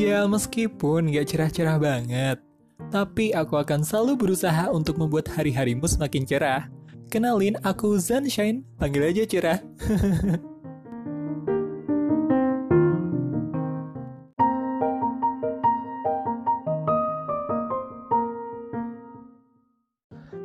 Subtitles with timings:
[0.00, 2.40] Ya meskipun gak cerah-cerah banget,
[2.88, 6.72] tapi aku akan selalu berusaha untuk membuat hari-harimu semakin cerah.
[7.12, 9.60] Kenalin, aku Sunshine, panggil aja cerah.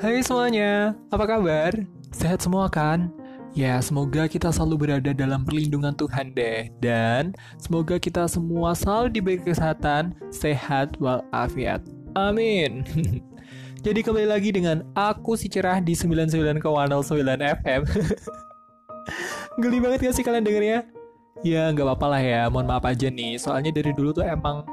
[0.03, 1.71] Hai semuanya, apa kabar?
[2.11, 3.07] Sehat semua kan?
[3.55, 6.67] Ya, semoga kita selalu berada dalam perlindungan Tuhan deh.
[6.83, 11.79] Dan semoga kita semua selalu diberi kesehatan, sehat walafiat.
[12.19, 12.83] Amin.
[13.85, 16.59] Jadi kembali lagi dengan aku si cerah di 99,09
[17.63, 17.81] FM.
[19.63, 20.91] Geli banget gak sih kalian dengernya?
[21.39, 23.39] Ya nggak apa-apa lah ya, mohon maaf aja nih.
[23.39, 24.67] Soalnya dari dulu tuh emang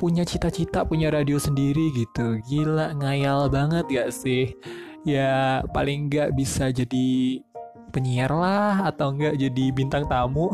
[0.00, 2.40] punya cita-cita punya radio sendiri gitu.
[2.48, 4.56] Gila, ngayal banget gak sih?
[5.04, 7.44] Ya paling nggak bisa jadi
[7.96, 10.52] penyiar lah atau enggak jadi bintang tamu.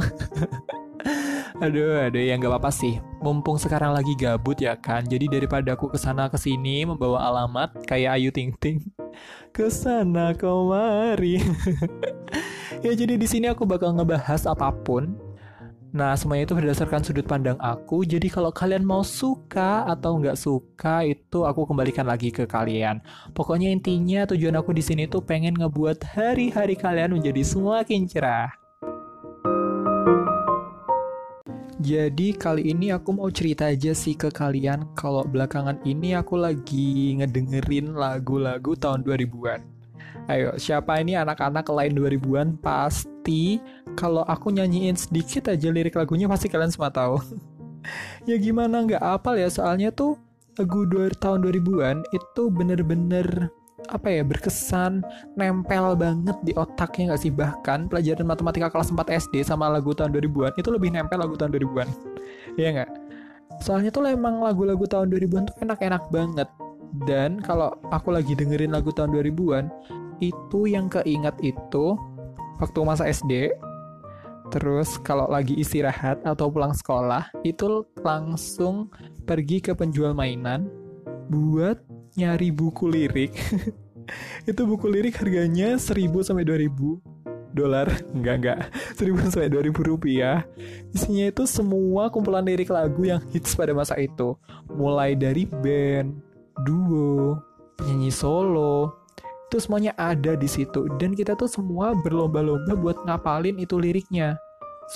[1.65, 3.03] aduh, aduh ya nggak apa-apa sih.
[3.19, 5.03] Mumpung sekarang lagi gabut ya kan.
[5.03, 8.79] Jadi daripada aku ke sana ke sini membawa alamat kayak Ayu Ting Ting.
[9.53, 11.37] Ke sana kemari.
[12.87, 15.13] ya jadi di sini aku bakal ngebahas apa pun
[15.93, 18.09] Nah, semuanya itu berdasarkan sudut pandang aku.
[18.09, 23.05] Jadi kalau kalian mau suka atau nggak suka, itu aku kembalikan lagi ke kalian.
[23.37, 28.49] Pokoknya intinya tujuan aku di sini tuh pengen ngebuat hari-hari kalian menjadi semakin cerah.
[31.83, 37.21] Jadi kali ini aku mau cerita aja sih ke kalian kalau belakangan ini aku lagi
[37.21, 39.72] ngedengerin lagu-lagu tahun 2000-an.
[40.31, 43.59] Ayo, siapa ini anak-anak lain 2000-an pasti.
[43.99, 47.19] Kalau aku nyanyiin sedikit aja lirik lagunya pasti kalian semua tahu.
[48.31, 49.51] ya gimana nggak apal ya?
[49.51, 50.15] Soalnya tuh
[50.61, 50.87] lagu
[51.19, 53.51] tahun 2000-an itu bener-bener
[53.91, 55.03] apa ya berkesan
[55.35, 57.33] nempel banget di otaknya nggak sih?
[57.35, 61.51] Bahkan pelajaran matematika kelas 4 SD sama lagu tahun 2000-an itu lebih nempel lagu tahun
[61.57, 61.89] 2000-an
[62.61, 62.91] Iya nggak?
[63.61, 66.49] Soalnya tuh emang lagu-lagu tahun 2000-an tuh enak-enak banget.
[67.09, 69.65] Dan kalau aku lagi dengerin lagu tahun 2000-an
[70.23, 71.99] itu yang keingat itu
[72.63, 73.51] waktu masa SD
[74.55, 78.93] terus kalau lagi istirahat atau pulang sekolah itu langsung
[79.25, 80.69] pergi ke penjual mainan
[81.33, 81.81] buat
[82.17, 83.33] nyari buku lirik.
[84.51, 87.01] Itu buku lirik harganya 1000 sampai 2000
[87.57, 87.89] dolar.
[88.13, 88.59] Enggak enggak.
[89.01, 90.45] 1000 sampai 2000 rupiah.
[90.93, 94.37] Isinya itu semua kumpulan lirik lagu yang hits pada masa itu.
[94.69, 96.21] Mulai dari band
[96.69, 97.41] duo
[97.81, 99.02] penyanyi solo
[99.53, 100.89] itu semuanya ada di situ.
[100.97, 104.41] Dan kita tuh semua berlomba-lomba buat ngapalin itu liriknya.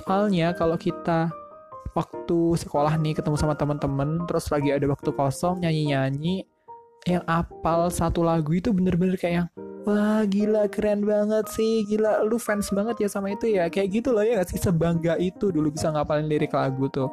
[0.00, 1.28] Soalnya kalau kita
[1.92, 6.48] waktu sekolah nih ketemu sama teman-teman terus lagi ada waktu kosong nyanyi-nyanyi
[7.08, 9.48] yang apal satu lagu itu bener-bener kayak yang
[9.88, 12.24] wah gila keren banget sih gila.
[12.24, 13.68] Lu fans banget ya sama itu ya.
[13.68, 14.58] Kayak gitu loh ya gak sih?
[14.58, 17.12] Sebangga itu dulu bisa ngapalin lirik lagu tuh.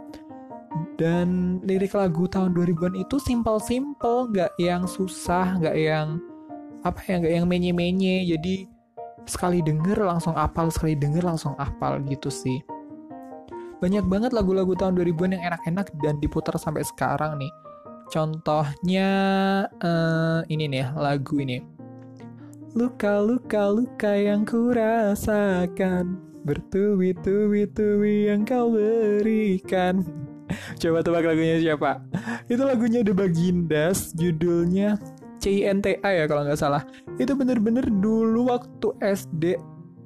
[0.96, 6.24] Dan lirik lagu tahun 2000-an itu simple-simple nggak yang susah nggak yang
[6.84, 8.28] apa ya nggak yang menye-menye.
[8.28, 8.68] Jadi
[9.24, 12.60] sekali denger langsung apal sekali denger langsung apal gitu sih.
[13.80, 17.52] Banyak banget lagu-lagu tahun 2000-an yang enak-enak dan diputar sampai sekarang nih.
[18.08, 19.10] Contohnya
[19.84, 21.60] uh, ini nih lagu ini.
[22.74, 26.20] Luka-luka luka yang kurasakan.
[26.44, 30.04] Bertubi-tubi-tubi yang kau berikan.
[30.82, 32.04] Coba tebak lagunya siapa?
[32.52, 35.00] Itu lagunya The Bagindas, judulnya
[35.44, 36.88] CINTA ya kalau nggak salah.
[37.20, 39.60] Itu bener-bener dulu waktu SD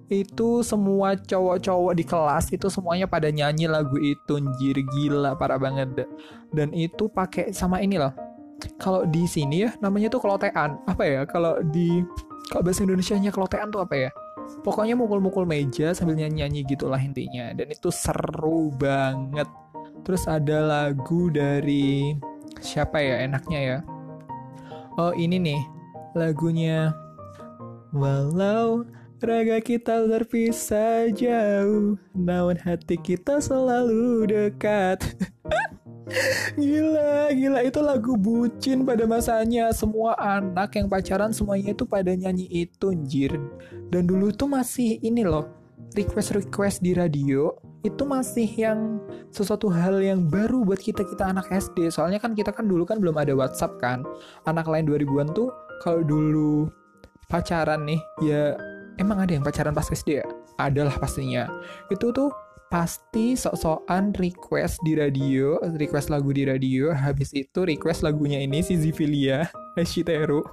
[0.08, 6.08] itu semua cowok-cowok di kelas itu semuanya pada nyanyi lagu itu anjir gila parah banget
[6.56, 8.16] dan itu pakai sama ini loh.
[8.82, 10.82] Kalau di sini ya namanya tuh kelotean.
[10.90, 11.22] Apa ya?
[11.30, 12.02] Kalau di
[12.50, 14.10] kalau bahasa Indonesia nya kelotean tuh apa ya?
[14.64, 17.52] Pokoknya mukul-mukul meja sambil nyanyi-nyanyi gitulah intinya.
[17.52, 19.46] Dan itu seru banget.
[20.08, 22.16] Terus ada lagu dari
[22.64, 23.78] siapa ya enaknya ya
[24.98, 25.62] Oh ini nih
[26.18, 26.90] lagunya.
[27.94, 28.82] Walau
[29.22, 35.06] raga kita terpisah jauh Namun hati kita selalu dekat.
[36.58, 37.62] Gila, gila.
[37.62, 39.70] Itu lagu bucin pada masanya.
[39.70, 43.38] Semua anak yang pacaran semuanya itu pada nyanyi itu anjir.
[43.94, 45.46] Dan dulu tuh masih ini loh
[45.94, 47.54] Request-request di radio
[47.86, 48.98] itu masih yang
[49.30, 52.98] sesuatu hal yang baru buat kita kita anak SD soalnya kan kita kan dulu kan
[52.98, 54.02] belum ada WhatsApp kan.
[54.50, 55.54] Anak lain 2000-an tuh
[55.86, 56.72] kalau dulu
[57.30, 58.58] pacaran nih ya
[58.98, 60.28] emang ada yang pacaran pas SD ya?
[60.58, 61.46] Adalah pastinya.
[61.94, 62.34] Itu tuh
[62.68, 68.76] pasti sok-sokan request di radio, request lagu di radio, habis itu request lagunya ini si
[68.76, 69.48] Zivilia,
[69.78, 70.44] Shiteru.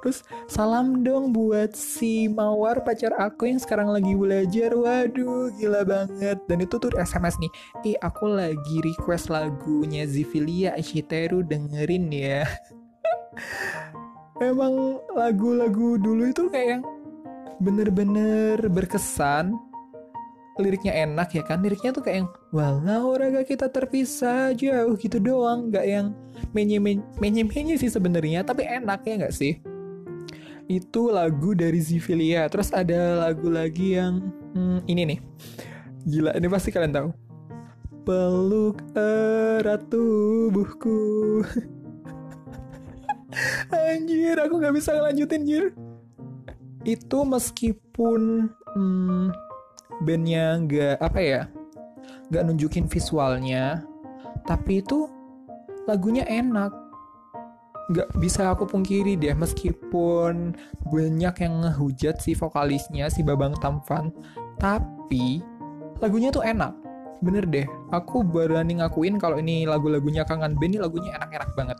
[0.00, 4.72] Terus salam dong buat si Mawar pacar aku yang sekarang lagi belajar.
[4.72, 6.40] Waduh, gila banget.
[6.48, 7.52] Dan itu tuh SMS nih.
[7.84, 12.48] Eh, aku lagi request lagunya Zivilia Shiteru dengerin ya.
[14.38, 16.82] Emang lagu-lagu dulu itu kayak yang
[17.58, 19.67] bener-bener berkesan
[20.58, 21.62] liriknya enak ya kan?
[21.62, 25.70] Liriknya tuh kayak yang walau raga kita terpisah jauh gitu doang.
[25.70, 26.06] Nggak yang
[26.52, 26.78] menye
[27.18, 29.62] menye sih sebenarnya tapi enak ya nggak sih?
[30.68, 34.20] Itu lagu dari Zivilia terus ada lagu lagi yang
[34.52, 35.18] hmm, ini nih.
[36.04, 37.08] Gila ini pasti kalian tahu.
[38.04, 41.44] Peluk erat tubuhku.
[43.72, 45.64] Anjir aku nggak bisa ngelanjutin jir.
[46.84, 49.47] Itu meskipun hmm,
[50.04, 51.42] bandnya nggak apa ya
[52.28, 53.82] nggak nunjukin visualnya
[54.48, 55.08] tapi itu
[55.84, 56.72] lagunya enak.
[57.88, 60.52] Nggak bisa aku pungkiri deh meskipun
[60.92, 64.12] banyak yang ngehujat si vokalisnya si Babang Tampan
[64.60, 65.40] tapi
[66.00, 66.76] lagunya tuh enak.
[67.24, 71.78] Bener deh aku berani ngakuin kalau ini lagu-lagunya Kangen Band ini lagunya enak-enak banget.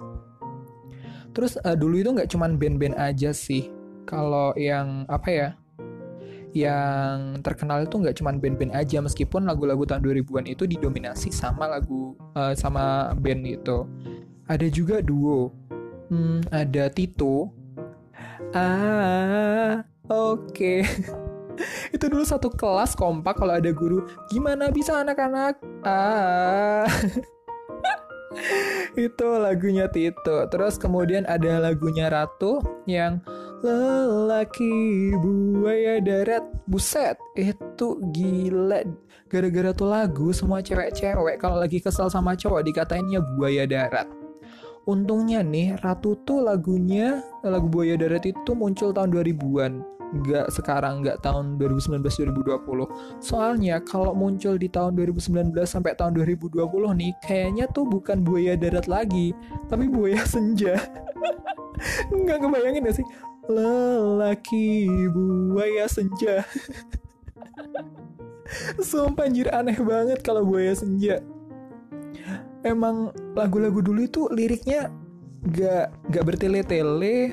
[1.37, 3.69] Terus uh, dulu itu nggak cuman band-band aja sih.
[4.09, 5.49] Kalau yang apa ya
[6.57, 12.17] yang terkenal itu nggak cuma band-band aja meskipun lagu-lagu tahun 2000-an itu didominasi sama lagu
[12.37, 13.85] uh, sama band itu.
[14.49, 15.53] Ada juga duo.
[16.09, 17.53] Hmm, ada Tito.
[18.57, 20.57] Ah, oke.
[20.57, 20.81] Okay.
[21.95, 26.87] itu dulu satu kelas kompak kalau ada guru gimana bisa anak-anak ah
[28.99, 33.23] itu lagunya Tito terus kemudian ada lagunya Ratu yang
[33.59, 38.87] Lelaki buaya darat Buset Itu gila.
[39.27, 41.43] Gara-gara tuh lagu Semua cewek-cewek.
[41.43, 44.07] Kalau lagi kesel sama cowok Dikatainnya buaya darat
[44.87, 49.83] Untungnya nih Ratu tuh lagunya Lagu buaya darat itu muncul tahun 2000-an
[50.23, 52.63] Gak sekarang Gak tahun 2019-2020
[53.19, 56.63] Soalnya kalau muncul di tahun 2019 Sampai tahun 2020
[56.95, 59.35] nih Kayaknya tuh bukan buaya darat lagi
[59.67, 60.79] Tapi buaya senja.
[62.15, 63.07] Nggak kebayangin gak sih
[63.49, 66.45] Lelaki buaya senja.
[68.81, 71.25] Sumpah anjir aneh banget kalau buaya senja.
[72.61, 74.93] Emang lagu-lagu dulu itu liriknya
[75.49, 77.33] gak, gak bertele-tele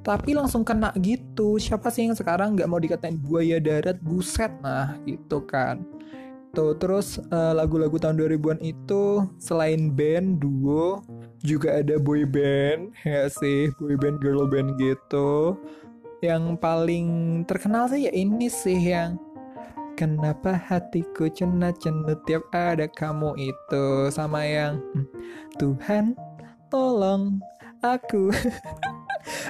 [0.00, 1.60] Tapi langsung kena gitu.
[1.60, 4.00] Siapa sih yang sekarang gak mau dikatain buaya darat?
[4.00, 5.84] Buset Nah gitu kan
[6.50, 10.98] Tuh terus uh, lagu-lagu tahun 2000-an itu selain band, duo,
[11.46, 15.54] juga ada boy band ya sih boy band girl band gitu.
[16.20, 17.08] Yang paling
[17.46, 19.16] terkenal sih ya ini sih yang
[20.00, 24.08] Kenapa hatiku cenut-cenut tiap ada kamu itu?
[24.08, 25.04] Sama yang hmm,
[25.60, 26.16] Tuhan
[26.72, 27.36] tolong
[27.84, 28.32] aku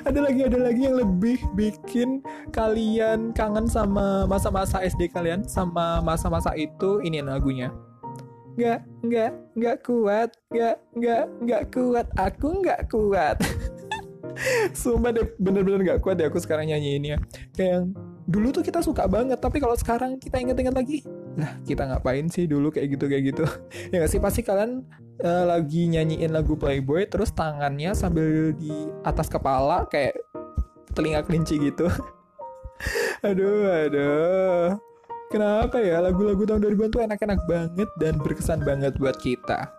[0.06, 6.54] ada lagi ada lagi yang lebih bikin kalian kangen sama masa-masa SD kalian sama masa-masa
[6.54, 7.72] itu ini lagunya.
[8.58, 13.36] Nggak nggak nggak kuat nggak nggak nggak kuat aku nggak kuat.
[14.72, 17.18] Sumpah deh bener-bener gak kuat deh aku sekarang nyanyi ini ya
[17.52, 17.84] Kayak yang
[18.24, 20.98] dulu tuh kita suka banget Tapi kalau sekarang kita inget-inget lagi
[21.36, 23.44] Lah kita ngapain sih dulu kayak gitu kayak gitu.
[23.92, 24.20] Ya gak sih?
[24.22, 24.86] Pasti kalian
[25.24, 28.72] uh, lagi nyanyiin lagu Playboy terus tangannya sambil di
[29.04, 30.16] atas kepala kayak
[30.96, 31.86] telinga kelinci gitu.
[33.28, 34.76] aduh, aduh.
[35.30, 39.70] Kenapa ya lagu-lagu tahun 2000-an tuh enak-enak banget dan berkesan banget buat kita.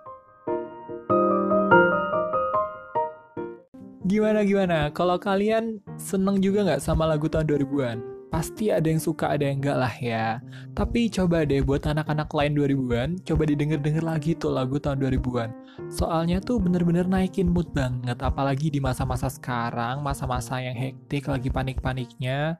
[4.08, 4.92] Gimana gimana?
[4.96, 8.21] Kalau kalian seneng juga nggak sama lagu tahun 2000-an?
[8.32, 10.40] Pasti ada yang suka ada yang enggak lah ya.
[10.72, 15.52] Tapi coba deh buat anak-anak lain 2000-an, coba didengar-dengar lagi tuh lagu tahun 2000-an.
[15.92, 22.56] Soalnya tuh bener-bener naikin mood banget, apalagi di masa-masa sekarang, masa-masa yang hektik, lagi panik-paniknya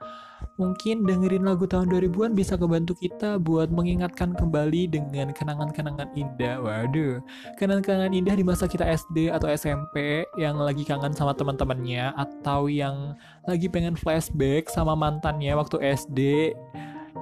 [0.60, 6.60] mungkin dengerin lagu tahun 2000-an bisa kebantu kita buat mengingatkan kembali dengan kenangan-kenangan indah.
[6.60, 7.24] Waduh,
[7.56, 13.16] kenangan-kenangan indah di masa kita SD atau SMP yang lagi kangen sama teman-temannya atau yang
[13.48, 16.20] lagi pengen flashback sama mantannya waktu SD.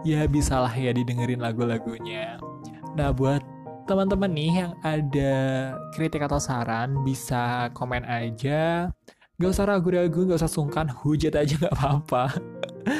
[0.07, 2.39] Ya bisalah ya didengerin lagu-lagunya.
[2.95, 3.43] Nah, buat
[3.89, 5.33] teman-teman nih yang ada
[5.97, 8.93] kritik atau saran bisa komen aja.
[9.39, 12.23] Gak usah ragu-ragu, gak usah sungkan, hujat aja gak apa-apa.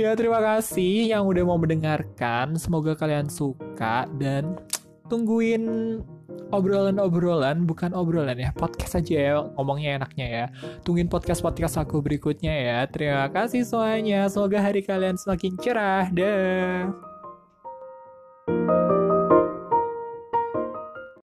[0.00, 2.56] ya terima kasih yang udah mau mendengarkan.
[2.56, 4.56] Semoga kalian suka dan
[5.12, 6.00] tungguin
[6.50, 10.46] obrolan-obrolan bukan obrolan ya podcast aja ya ngomongnya enaknya ya.
[10.82, 12.78] Tungguin podcast-podcast aku berikutnya ya.
[12.88, 14.26] Terima kasih semuanya.
[14.32, 16.08] Semoga hari kalian semakin cerah.
[16.08, 17.09] Dah